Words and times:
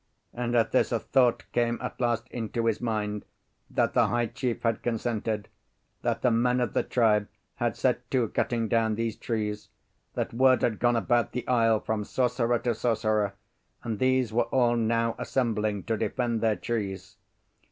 And 0.33 0.55
at 0.55 0.71
this 0.71 0.91
a 0.91 0.97
thought 0.97 1.43
came 1.51 1.77
at 1.79 1.99
last 2.01 2.27
into 2.29 2.65
his 2.65 2.81
mind 2.81 3.23
that 3.69 3.93
the 3.93 4.07
high 4.07 4.25
chief 4.25 4.63
had 4.63 4.81
consented; 4.81 5.47
that 6.01 6.23
the 6.23 6.31
men 6.31 6.59
of 6.59 6.73
the 6.73 6.81
tribe 6.81 7.27
had 7.57 7.77
set 7.77 8.09
to 8.09 8.27
cutting 8.29 8.67
down 8.67 8.95
these 8.95 9.15
trees; 9.15 9.69
that 10.15 10.33
word 10.33 10.63
had 10.63 10.79
gone 10.79 10.95
about 10.95 11.33
the 11.33 11.47
isle 11.47 11.79
from 11.81 12.03
sorcerer 12.03 12.57
to 12.57 12.73
sorcerer, 12.73 13.35
and 13.83 13.99
these 13.99 14.33
were 14.33 14.45
all 14.45 14.75
now 14.75 15.13
assembling 15.19 15.83
to 15.83 15.97
defend 15.97 16.41
their 16.41 16.55
trees. 16.55 17.17